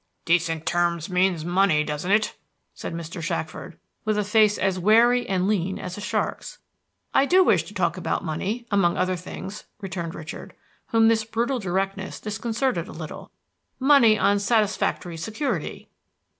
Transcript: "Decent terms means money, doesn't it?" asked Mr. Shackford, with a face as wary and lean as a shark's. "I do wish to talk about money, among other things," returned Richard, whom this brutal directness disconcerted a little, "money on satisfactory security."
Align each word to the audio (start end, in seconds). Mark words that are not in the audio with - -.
"Decent 0.25 0.65
terms 0.65 1.11
means 1.11 1.45
money, 1.45 1.83
doesn't 1.83 2.09
it?" 2.09 2.35
asked 2.75 2.91
Mr. 2.95 3.21
Shackford, 3.21 3.77
with 4.03 4.17
a 4.17 4.23
face 4.23 4.57
as 4.57 4.79
wary 4.79 5.29
and 5.29 5.47
lean 5.47 5.77
as 5.77 5.95
a 5.95 6.01
shark's. 6.01 6.57
"I 7.13 7.27
do 7.27 7.43
wish 7.43 7.61
to 7.65 7.75
talk 7.75 7.97
about 7.97 8.25
money, 8.25 8.65
among 8.71 8.97
other 8.97 9.15
things," 9.15 9.65
returned 9.79 10.15
Richard, 10.15 10.55
whom 10.87 11.07
this 11.07 11.23
brutal 11.23 11.59
directness 11.59 12.19
disconcerted 12.19 12.87
a 12.87 12.91
little, 12.93 13.29
"money 13.79 14.17
on 14.17 14.39
satisfactory 14.39 15.17
security." 15.17 15.87